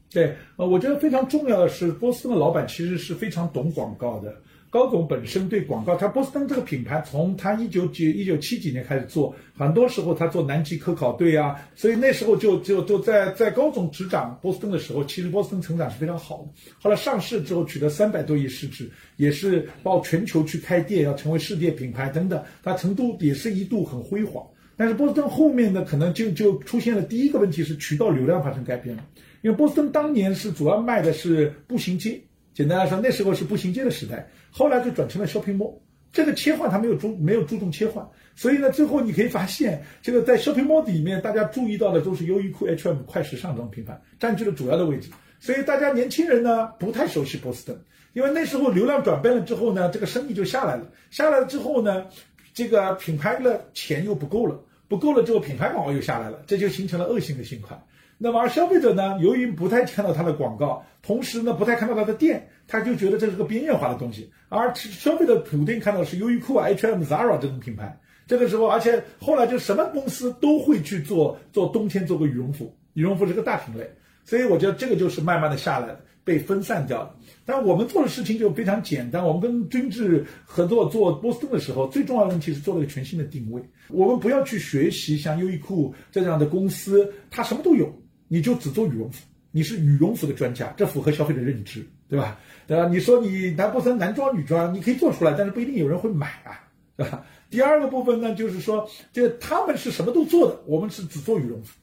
[0.09, 4.33] 对，呃，我觉得非常重要的是，波司登的老板其实是非常懂广告的。
[4.69, 16.71] 高总本身对广告，他波司登这个品牌，从他一九几一九七几年开始做，很多时候他做南极科考队啊，所以那时候就就就在在高总执掌波司登的时候，其实波司登成长是非常好的。
[16.79, 24.45] 后来上市之后取得三百多亿市值，也是到全球去开店，要成为世界品牌等等，它成都也是一度很辉煌。
[24.75, 29.03] 但是波司登后面呢，可能就就出现了第一个问题是渠道流量发生改变了，
[29.41, 32.21] 因为波司登当年是主要卖的是步行街。
[32.57, 35.75] 简单来说，那时候是步行街的时代，后来就转成了 shopping mall。
[36.11, 38.03] 这个切换它没有注没有注重切换，
[38.35, 45.07] 所以呢，最后你可以发现，这个在 shopping mall 里面，大家注意到的都是优衣库、H&M 快时尚这种品牌占据了主要的位置。
[45.39, 47.79] 所以大家年轻人呢不太熟悉波司登，
[48.13, 50.89] 因为那时候流量转变了之后呢，这个生意就下来了。
[51.11, 52.07] 下来了之后呢，
[52.55, 57.79] 这个品牌的钱又不够了，不够了之后，品牌广告又下来了，这就形成了恶性的循环。
[58.19, 64.31] 那么，而消费者呢，由于不太看到它的广告，同时呢，不太看到它的店，他就觉得这是个边缘化的东西。
[64.49, 67.99] 而消费者普遍看到是优衣库、H&M、Zara 这种品牌。
[68.25, 73.89] 这个时候，而且后来就什么公司都会去做做冬天做个羽绒服，羽绒服是个大品类。
[74.25, 77.15] 所以我觉得这个就是慢慢的下来了，被分散掉了。
[77.45, 83.61] 但我们做的事情就非常简单，我们跟君智合作做波司登的时候，最重要的问题是做了个全新的定位。
[83.89, 87.87] 我们不要去学习像优衣库这样的公司，它什么都有。
[88.27, 92.39] 你就只做羽绒服，你是羽绒服的专家，这符合消费者认知，对吧？
[92.67, 92.87] 对吧？
[92.87, 97.25] 你说你男不分男装女装，你可以做出来，但是不一定有人会买啊，对吧？
[97.49, 101.77] 第二个部分呢，就是说，这他们是什么都做的，我们是只做羽绒服。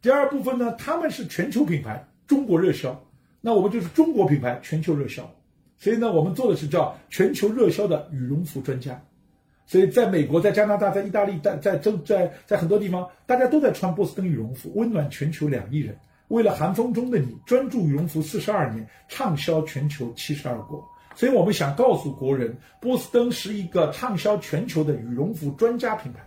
[0.00, 2.98] 第二部分呢，他们是全球品牌，中国热销，
[3.42, 5.30] 那我们就是中国品牌全球热销，
[5.76, 8.98] 所以呢，我们做的是叫全球热销的羽绒服专家。
[9.70, 15.96] 所以，在美国、在加拿大、在意大利、在在在在在很多地方，大家都在穿波司登羽绒服，温暖全球两亿人。
[16.26, 20.84] 为了寒风中的你，专注羽绒服四十二年，畅销全球七十二国。
[21.14, 26.18] 所以我们想告诉国人，波司登是一个畅销全球的羽绒服专家品牌。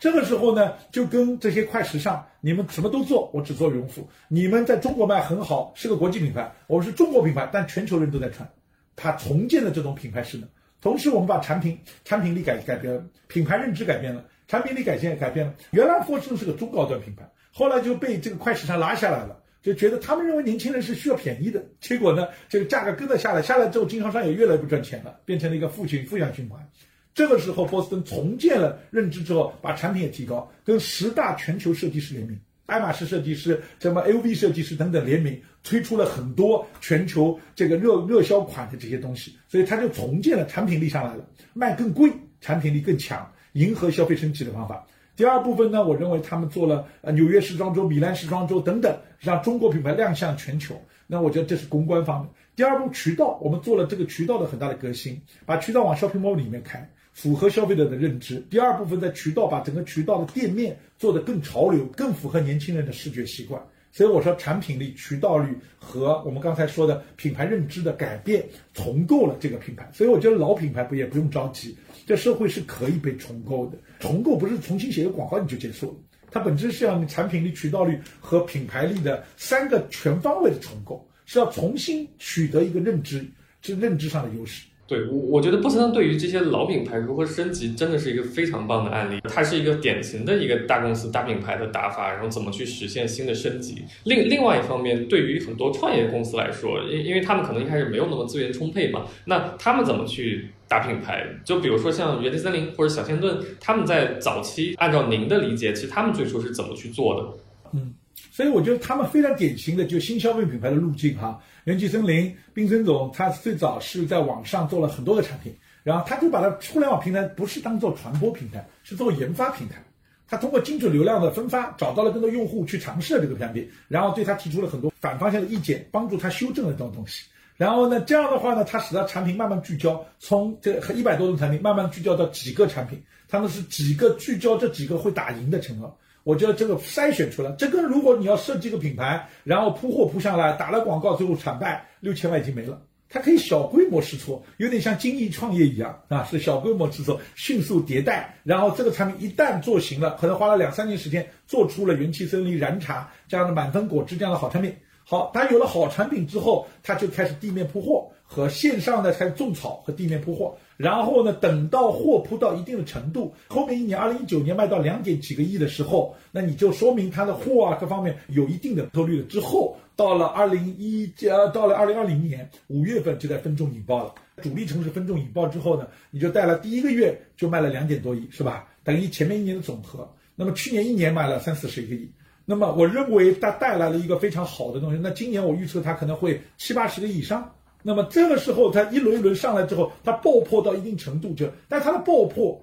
[0.00, 4.04] 这个时候呢，就跟这些快时尚，你们什么都做，我只做羽绒服。
[4.26, 8.48] 你们在中国卖很好，是个国际品牌，我们是中国品牌，但全球人都在穿。
[8.96, 10.48] 它重建的这种品牌势能。
[10.80, 15.54] 同时，我们把产品产品力改改变了，品牌认知改变了，产品力改变改变了。
[15.70, 26.70] 原来波司登是个中高端品牌，后来就被这个快时尚拉下来了，就觉得他们认为年轻人是需要便宜的，结果呢，这个价格跟着下来，下来之后，经销商也越来越不赚钱了，变成了一个负循负向循环。
[27.12, 32.40] 这个时候，波司登重建了认知之后，把产品也提高，跟十大全球设计师联名。
[32.70, 44.86] 爱马仕设计师、什么 LV 设计师等等联名推出了很多全球这个热热销款的这些东西，所以他就重建了产品力上来了，卖更贵，产品力更强，迎合消费升级的方法。
[45.16, 50.80] 第二部分呢，我认为他们做了呃纽约时装周、米兰时装周等等，让中国品牌亮相全球。
[51.06, 52.30] 那我觉得这是公关方面。
[52.54, 56.88] 第二步渠道，我们做了这个渠道的很大的革新，把渠道往 shopping mall 里面开，
[57.20, 58.42] 符合消费者的认知。
[58.48, 63.62] 第二部分在渠道把整个渠道的店面做得更潮流，更符合年轻人的视觉习惯。
[63.92, 69.86] 所以我说，产品力、渠道率和我们刚才说的品牌认知的改变，重构了这个品牌。
[69.92, 73.76] 所以我觉得老品牌不也不用着急，这社会是可以被重构的。
[73.98, 75.96] 重构不是重新写个广告你就结束了，
[76.30, 83.26] 它本质是要产品力、渠道率和品牌力的三个全方位的重构，是要重新取得一个认知，
[83.60, 84.64] 是认知上的优势。
[84.90, 89.20] 对，我我觉得波司登对于这些老品牌如何升级，真的是一个非常棒的案例。
[89.22, 93.84] 它是一个典型的一个大公司大品牌的打法，然后怎么去实现新的升级。
[94.02, 101.24] 另另外一方面，对于很多创业公司来说，因因为他们可能一开始没有那么资源充沛嘛，那他们怎么去打品牌？
[101.44, 107.78] 就比如说像元气森林或者小仙炖，他们在早期按照您的理解，其实他们最初是怎么去做的？
[107.78, 107.94] 嗯。
[108.40, 119.84] 所以我觉得他们非常典型的就新消费品牌的路径哈，元气森林、冰森总，他最早是在网上做了很多个产品，然后他就把它互联网平台不是当做传播平台，是做研发平台，
[120.26, 127.24] 他通过精准流量的分发，找到了更多用户去尝试了这个产品，然后对他提出了很多反方向的意见，帮助他修正了这种东西，
[127.58, 135.94] 然后呢，这样的话呢，他使得产品慢慢聚焦，从这一百多种产品慢慢聚焦到几个产品，他们是几个聚焦这几个会打赢的承诺。
[136.30, 142.82] 我觉得这个筛选出来，这跟如果你要设计个品牌，然后铺货铺上来，打了广告，最后惨败，六千万已经没了。
[143.08, 154.72] 它可以小规模试错，有点像精益创业一样啊，是小规模试错，迅速迭代，然后这个产品一旦做行了，可能花了两三年时间做出了元气森林、燃茶这样的满分果汁这样的好产品。
[155.04, 160.56] 好，它有了好产品之后，它就开始地面铺货和线上的开始种草和地面铺货。
[160.80, 169.26] 然后呢，等到货铺到一定的程度，后面一年，二零一九年卖到两点几个亿的时候，那你就说明它的货啊各方面有一定的透率了。
[169.26, 178.66] 之后到了二零一呃，到了二零二零年五月份就在分众引爆了，主力城市分众引爆之后呢，你就带了第一个月就卖了两点多亿，是吧？
[178.82, 180.10] 等于前面一年的总和。
[180.34, 182.10] 那么去年一年卖了三四十个亿。
[182.46, 184.98] 那么我认为它带来了一个非常好的东西。
[185.02, 187.52] 那今年我预测它可能会七八十个亿以上。
[187.82, 192.62] 那么这个时候它一轮一轮上来之后，它爆破到一定程度就，但它的爆破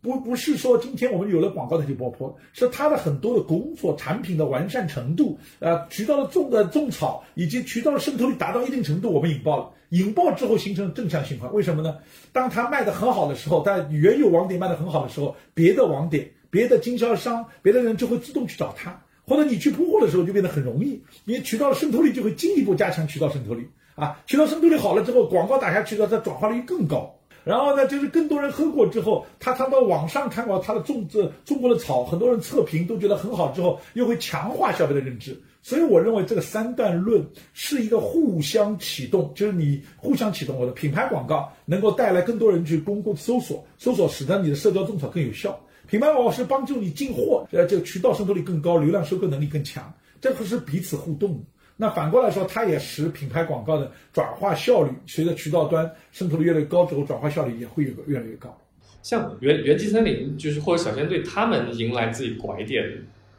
[0.00, 9.70] 不不是说今天我们有了广告它就爆破，是它的很多的工作、产品的完善程度，呃，渠道的种的种草以及渠道的渗透率达到一定程度，我们引爆了。
[9.90, 11.98] 引爆之后形成正向循环，为什么呢？
[12.32, 19.02] 当它卖的很好的时候，在原有网点卖的很好的时候，别的网点、别的经销商、别的人就会自动去找它。
[19.24, 23.70] 或者你去铺货的时候就变得很容易，因为渠道的渗透率就会进一步加强渠道渗透率
[24.02, 27.14] 啊，渠道渗透率好了之后，广告打下去的它转化率更高。
[27.44, 35.40] 然后呢，就是更多人喝过之后，他他到网上看过他的种这中国的草，很多人测评都觉得很好之后，又会强化消费的认知。
[35.62, 45.58] 所以我认为这个三段论是一个互相启动，就是你互相启动我的品牌广告，能够带来更多人去公共搜索，搜索使得你的社交种草更有效。
[45.88, 51.44] 品牌广告是帮助你进货，呃，这个渠道渗透率更高，流量收购能力更强，这个是彼此互动。
[51.82, 58.56] 那反过来说，它也使品牌广告的转化效率，随着渠道端渗透率越来越高之后，转化效率也会有个越来越高。
[59.02, 62.84] 像元元气森林，就是或者小仙队，他们迎来自己拐点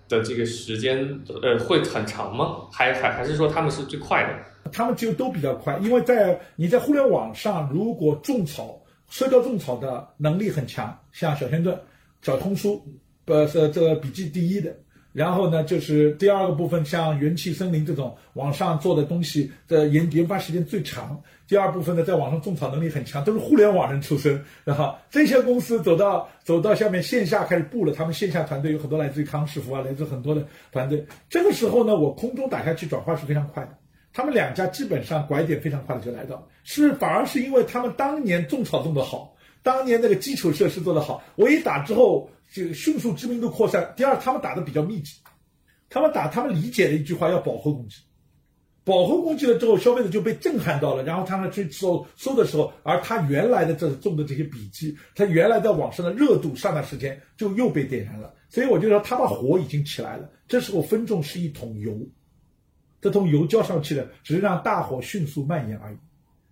[0.10, 1.08] 的这个时间，
[1.41, 2.67] 呃，会很长吗？
[2.69, 4.69] 还还还是说他们是最快的？
[4.73, 8.77] 他们就都比较快，因为在你在互联网上，如果种草、
[9.08, 11.79] 社交种草的能力很强，像小仙炖。
[12.21, 12.86] 找通书，
[13.23, 14.75] 呃，是这个笔记第一的。
[15.13, 21.21] 然后呢，就是第二个部分，像元气森林这种网上做的东西的研研发时间最长。
[21.47, 24.43] 第二部分呢，在网上种草能力很强，都是互联网人出身。
[24.63, 31.06] 然后这些公司走到走到下面线下开始布了，他们线下团队有很多来自于康师傅啊，来自很多的团队。
[31.30, 33.78] 这个时候呢，我空中打下去转化是非常快的。
[34.13, 39.33] 他们两家基本上拐点非常快的就来到，是反而是因为他们当年种草种得好。
[39.63, 43.93] 当年那个基础设施做得好，我一打之后就迅速知名度扩散。
[43.95, 45.15] 第二，他们打的比较密集，
[45.89, 47.95] 他们打他们理解的一句话要饱和攻击，
[48.84, 58.34] 饱和攻击了之后，消费者就被震撼到了，然后他们去搜搜的时候，而他原来的这种的这些笔记，他原来在网上的热度上段时间就又被点燃了。
[58.49, 60.30] 所以我就说，他把火已经起来了。
[60.45, 61.97] 这时候分众是一桶油，
[62.99, 65.97] 这桶油浇上去了，只是让大火迅速蔓延而已，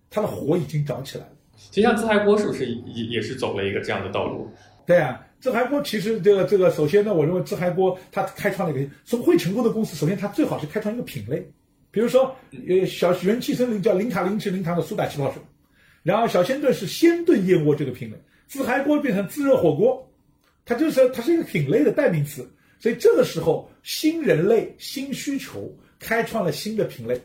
[0.08, 1.32] 他的火已经着起来了。
[1.70, 4.50] 其实像自嗨锅是不是也也是走了一个这样的道路？
[4.84, 11.46] 对啊，自嗨锅其实这个这个，首先呢，我认为自嗨锅它开创了一个从会成功的公司，首先它最好是开创一个品类，
[11.90, 12.34] 比如说
[12.68, 15.40] 呃小元气森林叫零卡零脂零糖的苏打气泡水，
[16.02, 18.16] 然后小鲜炖是鲜炖燕窝这个品类，
[18.48, 20.10] 自嗨锅变成自热火锅，
[20.64, 22.46] 它就是它是一个品类的代名词。
[22.78, 27.20] 所以这个时候，新人类新需求开创了新的品类。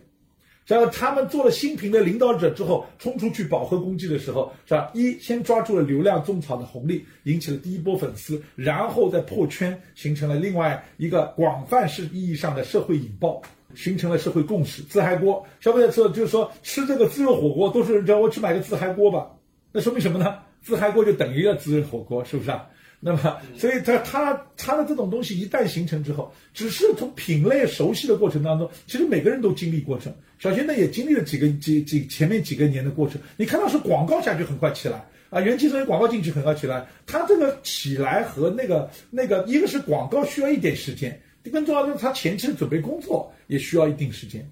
[0.67, 4.91] 然后他们做了新品的领导者之后，冲出去饱和攻击的时候，是吧？
[4.93, 13.41] 一先抓住了流量种草的红利，引起了第一波粉丝，然后再破圈，形成了另外一个广泛式意义上的社会引爆，
[13.75, 14.82] 形成了社会共识。
[14.84, 19.32] 自嗨锅，消费者说就是说吃这个自热火锅都是叫我去买个自嗨锅吧，
[19.71, 20.39] 那说明什么呢？
[20.62, 22.67] 自嗨锅就等于了自热火锅，是不是啊？
[22.99, 30.12] 那么，所以它它它的这种东西一旦形成之后，只是从品类熟悉的过程当中，其实每个人都经历过程。
[30.39, 33.21] 小轩呢也经历了几个几几前面几个年的过程。
[33.38, 44.43] 你看到是广告下去很快起来啊，元气森林广告进去很快起来，它这个起来和那个那个一个是广告需要一点时间，更重要的是它前期的准备工作也需要一定时间。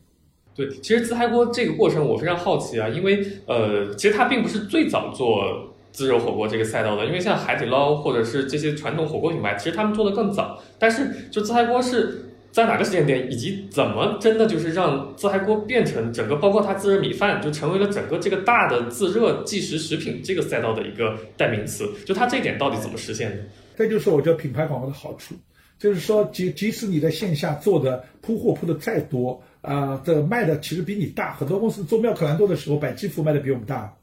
[0.53, 5.71] 对，其实自嗨锅这个过程我非常好奇啊，因为呃，其实它并不是最早做。
[5.95, 10.61] 自热火锅这个赛道的，因为像海底捞或者是这些传统火锅品牌，其实他们做的更早。
[10.77, 21.89] 但是，就自嗨锅是在哪个时间点，以及怎么真的就是让自嗨锅变成整个，包括它自热米饭，就成为了整个这个大的自热即食食品这个赛道的一个代名词。
[22.05, 23.37] 就它这点到底怎么实现的？
[23.77, 25.33] 这就是我觉得品牌广告的好处，
[25.79, 31.33] 就是说即即使你在线下做的铺货铺的再多啊，这卖的其实比你大。
[31.35, 33.93] 很多公司做妙可蓝多的时候，百基福卖的比我们大。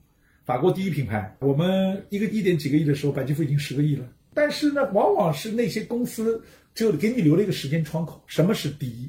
[0.44, 4.05] 法国第一品牌，我们一个一点几个亿的时候，百吉福已经十个亿了。
[4.35, 6.42] 但是呢，往往是那些公司
[6.74, 8.20] 就给你留了一个时间窗口。
[8.26, 9.09] 什么是第一？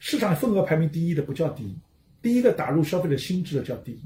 [0.00, 1.74] 市场份额排名第一的不叫第一，
[2.20, 4.00] 第一个打入消费者心智的叫第一。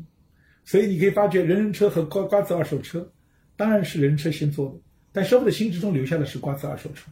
[0.64, 3.10] 所以你可以发觉，人人车和瓜瓜子二手车，
[3.56, 4.76] 当然是人车先做的，
[5.10, 7.10] 但消费者心智中留下的是瓜子二手车。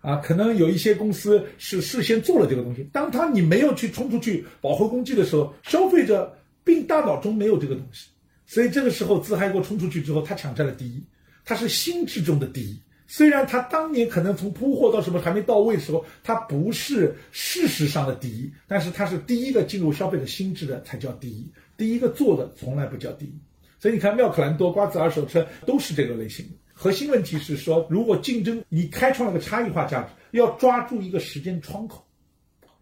[0.00, 8.08] 啊，可能有一些公司是事先做了这个东西，当他你没有去冲出去饱和攻击的时候，消费者并大脑中没有这个东西。
[8.46, 11.02] 所以这个时候，自嗨锅冲出去之后，他抢占了第一，
[11.44, 12.78] 他是心智中的第一。
[13.06, 23.34] 虽然他当年可能从铺货到什么还没到位的时候，他不是事实上的第一，但是他是第一个进入消费者心智的才叫第一，第一个做的从来不叫第一。
[23.78, 26.46] 所以你看，妙可蓝多、瓜子二手车都是这个类型。
[26.72, 32.02] 核心问题是说，如果竞争你开创了个差异化价值，要抓住一个时间窗口，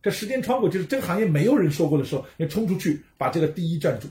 [0.01, 4.07] 这时间窗口就是这个行业没有人说过的时候，你冲出去把这个第一占住。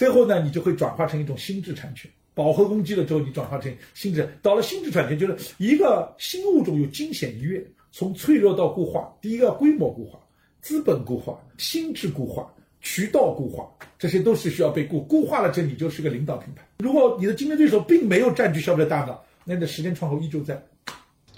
[0.00, 10.18] 最后呢，你就会转化成一种心智产权，饱和攻击了之后，你转化成心智，到了心智产权，就是一个新物种有惊险一跃，从脆弱到固化，第一个规模固化、
[10.62, 16.66] 资本固化、心智固化、渠道固化，这些都是需要被固固化了，这你就是个领导品牌。
[16.78, 20.58] 如果你的竞争对手并没有占据消费者大脑，那你的时间窗口依旧在。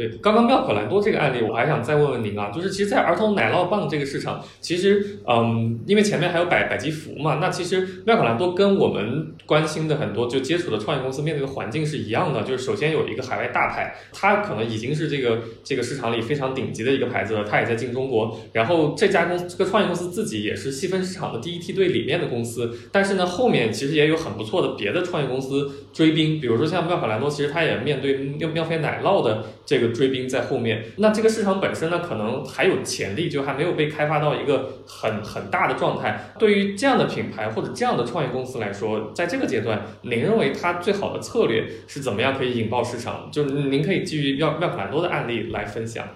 [0.08, 29.91] 对，刚刚妙可蓝多这个案例，我还想再问问您啊，就是其实，在儿童奶酪棒这个市场，其实，嗯，因为前面还有百百吉福嘛，那其实妙可蓝多跟我们关心的很多就接触的创业公司面对的环境是一样的，就是首先有一个海外大牌，它可能已经是这个这个市场里非常顶级的一个牌子了，它也在进中国，然后这家公这个创业公司自己也是细分市场的第一梯队里面的公司，但是呢，后面其实也有很不错的别的创业公司追兵，比如说像妙可蓝多，其实它也面对妙妙飞奶酪的这个。
[29.92, 36.32] 追兵在后面，那这个市场本身呢，可能还有潜力，就还没有被开发到一个很很大的状态。
[36.38, 43.30] 对于这样的品牌或者这样的创业公司来说，在这个阶段，您认为它最好的策略是怎么样可以引爆市场？
[43.30, 46.06] 就是您可以基于妙妙可蓝多的案例来分享。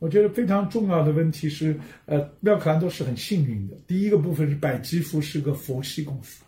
[0.00, 1.74] 我觉得非常重要的问题是，
[2.06, 3.74] 呃，妙可蓝多是很幸运的。
[3.86, 6.44] 第一个部分是百吉福是个佛系公司，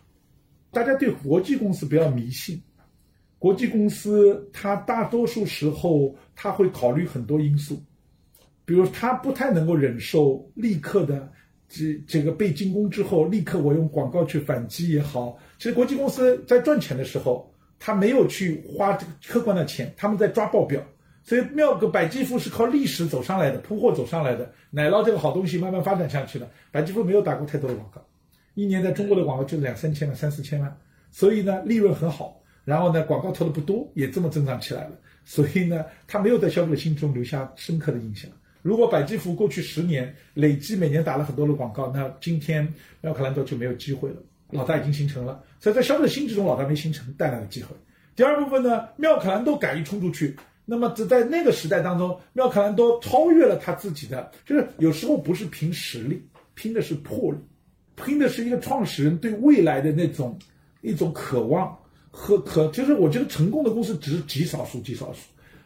[0.71, 2.61] 大家对国际公司不要迷信。
[3.39, 7.79] 国际公司，它大多数时候它会考虑很多因素，
[8.65, 11.31] 比如它不太能够忍受立刻的
[11.69, 15.37] 这这个被进攻之后，立刻我用广告去反击也好。
[15.57, 20.81] 其实国际公司在赚钱的时候，他没有去花这个客观的钱，他们在抓报表。
[21.23, 26.49] 所以妙个百吉福是靠历史走上来的，铺货走上来的，奶酪这个好东西慢慢发展下去的。
[26.71, 28.01] 百吉福没有打过太多的广告，
[28.55, 30.77] 一年在中国的广告就两三千万、三四千万，
[31.11, 32.36] 所以呢利润很好。
[32.67, 34.91] 然后呢，广告投的不多，也这么增长起来了。
[35.23, 38.29] 所以呢，它没有在消费者心中留下深刻的印象。
[38.61, 42.67] 如果百吉福过去十年累计每年打了很多的广告，那今天
[42.99, 44.17] 妙可蓝多就没有机会了。
[44.49, 47.69] 老大已经形成了，所以在消费者心智中，老大没形成，带来的机会。
[48.17, 56.21] 第二部分呢，妙可蓝多敢于冲出去，那么只在那个时代当中，妙可蓝多超越了他自己的，就是有时候不是凭实力，
[56.53, 57.37] 拼的是魄力，
[57.95, 60.37] 拼的是一个创始人对未来的那种
[60.81, 61.77] 一种渴望。
[62.19, 65.19] 和可就是我觉得成功的公司只是极少数极少数，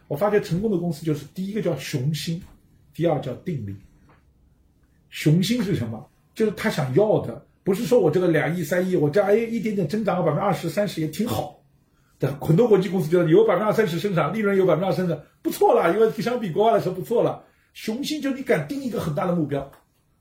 [0.10, 2.44] 我发觉成功的公司就是第一个叫雄心，
[2.94, 3.74] 第二叫定力。
[5.10, 6.06] 雄心是什么？
[6.36, 11.62] 就是他想要的，不是说我这个两亿三亿，我这哎一点点增长个百分之二十三十也挺好，
[12.20, 17.44] 的很多国际公司觉得有百分之二三十生产，利润有百分之二三十，不错了，因为相比国外来说不错了。
[17.74, 19.72] 雄心就是你敢定一个很大的目标，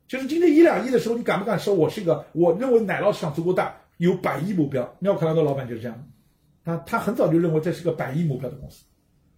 [0.06, 2.24] 就是今天一两亿的时候，你敢不敢说我是一个？
[2.32, 4.96] 我认为奶酪市场足够大，有百亿目标。
[5.00, 6.08] 妙可蓝的老板就是这样，
[6.64, 8.84] 他他很早就认为这是个百亿目标的公司，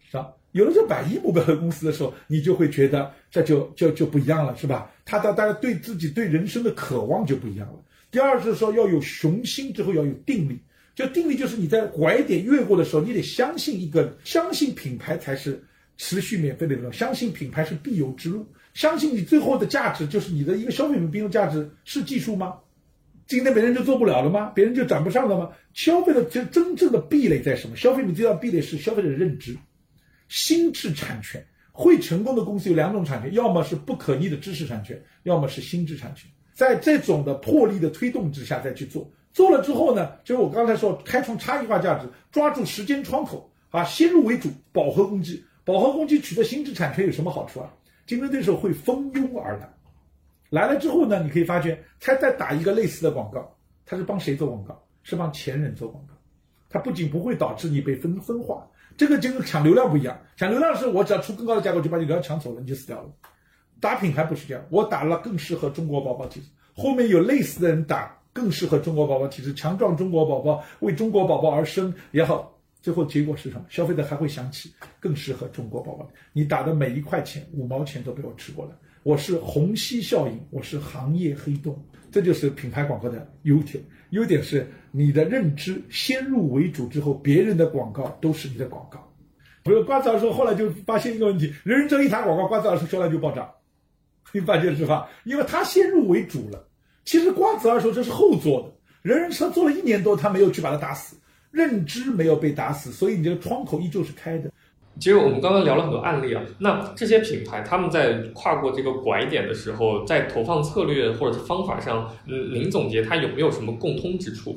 [0.01, 0.33] 是吧？
[0.53, 4.91] 有了这百亿目标的公司的时候，你就会觉得这就就就不一样了，是吧？
[5.05, 7.79] 他的大家对自己对人生的渴望就不一样了。
[8.11, 10.59] 第二是说要有雄心之后要有定力，
[10.95, 15.64] 就定力就是你在拐点越过的时候，你得相信一个，相信品牌才是
[15.97, 18.45] 持续免费的流量，相信品牌是必由之路，
[18.75, 22.57] 相信你最后的价值就是你的一个消费品并用价值是技术吗？
[23.33, 24.53] 今天别人就做不了了吗？
[24.55, 25.49] 别人就涨不上了吗？
[25.72, 27.74] 消费的真真正的壁垒在什么？
[27.74, 29.57] 消费品最大壁垒是消费者的认知。
[30.28, 36.30] 心智产权会成功的公司有两种产权，要么是不可逆的知识产权，要么是心智产权。
[36.53, 45.43] 在这种的魄力的推动之下再去做，做了之后呢，就是我刚才说，开创差异化价值，抓住时间窗口啊，先入为主，饱和攻击。
[45.64, 47.72] 饱和攻击取得心智产权有什么好处啊？
[48.07, 49.72] 竞争对手会蜂拥而来，
[50.53, 54.78] 来了之后呢，你可以发觉，他再打一个类似的广告，他是帮谁做广告？
[55.03, 56.12] 是帮前人做广告。
[56.68, 58.68] 他不仅不会导致你被分分化。
[58.98, 63.11] 这个就跟抢流量不一样，抢流量是我只要出更高的价格就把你流量抢走了，你就死掉了。
[63.80, 73.64] 打品牌不是这样，我打了更适合中国宝宝体质，后面有类似的人打更适合中国宝宝体质，强壮中国宝宝，为中国宝宝而生也好，最后结果是什么？
[73.70, 76.07] 消费者还会想起更适合中国宝宝。
[76.34, 81.76] 你打的每一块钱五毛钱都被我吃过了，我是虹吸效应，我是行业黑洞，
[82.12, 83.82] 这就是品牌广告的优点。
[84.11, 89.12] 优点是你的认知先入为主之后，别人的广告都是你的广告。
[89.64, 93.50] 不是瓜子儿说，后来就发现一个问题：人人车一打广告，瓜子儿说销量就暴涨。
[94.30, 95.09] 你发现是吧？
[95.24, 96.68] 因为他先入为主了。
[97.05, 98.72] 其实瓜子儿说这是后做的，
[99.03, 101.16] 人人车做了一年多，他没有去把它打死，
[101.50, 104.53] 认知没有被打死，所以你这个窗口依旧是开的。
[105.03, 114.57] 其实我们刚刚聊了很多案例啊，那这些品牌他们在跨过这个拐点的时候，在投放策略或者方法上，嗯，您总结它有没有什么共通之处？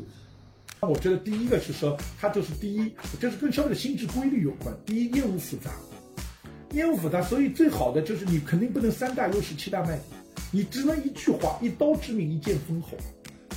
[0.80, 4.72] 那我觉得第一个是说，它就是第一，就是跟消费者心智规律有关。
[4.86, 5.72] 第一，业务复杂，
[6.74, 10.02] 业务复杂，所以最好的就是你肯定不能三大优势七大卖点，
[10.52, 12.90] 你只能一句话，一刀致命，一剑封喉。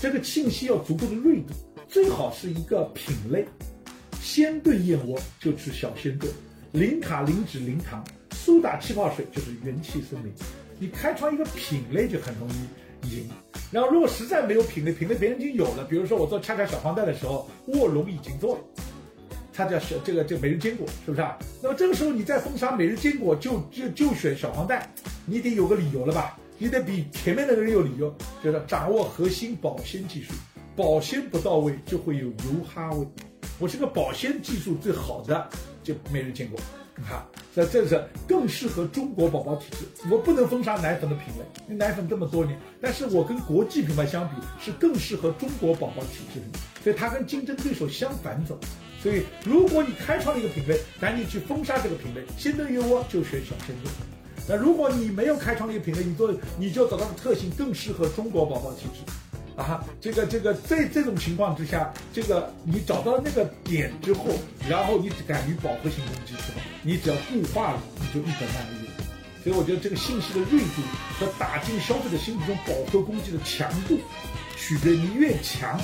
[0.01, 1.53] 这个信息要足够的锐度，
[1.87, 3.45] 最好是一个品类，
[4.23, 6.33] 鲜炖燕窝就吃小鲜炖。
[6.73, 10.33] 零卡、零脂、零糖，苏打气泡水就是元气森林。
[10.79, 13.29] 你开创一个品类就很容易赢。
[13.73, 18.61] 然后如果实在没有品类，品类别人已经有了，比如说我做恰恰小黄袋的时候，卧龙已经做了，
[19.53, 21.39] 它叫小这个这个每日坚果，是不是啊？
[21.63, 24.93] 那么这个时候你再封杀每日坚果，就就就选小黄袋，
[25.25, 26.39] 你得有个理由了吧？
[26.59, 28.15] 你得比前面那个人有理由，
[28.45, 30.35] 就是掌握核心保鲜技术，
[30.77, 33.07] 保鲜不到位就会有油哈味。
[33.59, 35.49] 我是个保鲜技术最好的。
[35.89, 36.61] 就没人见过，
[37.09, 37.25] 看，
[37.57, 39.87] 这这是更适合中国宝宝体质。
[40.11, 48.61] 我不能封杀奶粉的品类，因为奶粉这么多年，但是我跟国际品牌相比，是更适合中国宝宝体质的，所以它跟竞争对手相反走。
[49.03, 53.95] 所以如果你开创了一个品类，赶紧去封杀这个品类，鲜炖燕窝就选小鲜炖。
[54.47, 59.11] 那如果你没有开创一个品类，你做你就找到的特性更适合中国宝宝体质。
[59.59, 64.27] 啊，这个这个在这种情况之下，这个你找到那个点之后，
[64.69, 68.89] 然后你敢于饱和性攻击之后，你只要固化了，你就一本万利。
[69.43, 70.83] 所以我觉得这个信息的锐度
[71.19, 73.99] 和打进消费者心目中饱和攻击的强度，
[74.57, 75.81] 取决于你越强，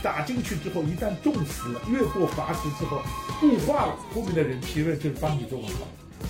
[0.00, 3.02] 打进去之后一旦中死了，越过阀值之后
[3.40, 5.78] 固化了，后面的人提问就帮你做广告。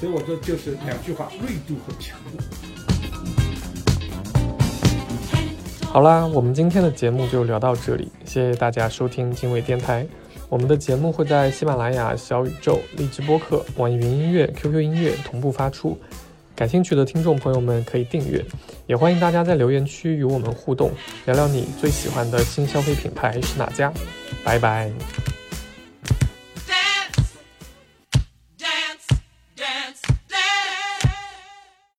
[0.01, 2.98] 所以我说就是两句话：锐度和强度。
[5.91, 10.07] 好啦，我们今天的节目就聊到这里，谢谢大家收听经纬电台。
[10.49, 15.99] 我们的节目会在喜马拉雅、小宇宙、荔枝播客、网易云音乐、QQ 音乐同步发出。
[16.55, 18.45] 感兴趣的听众朋友们可以订阅，
[18.87, 20.91] 也欢迎大家在留言区与我们互动，
[21.27, 23.93] 聊聊你最喜欢的新消费品牌是哪家。
[24.45, 25.38] 拜拜。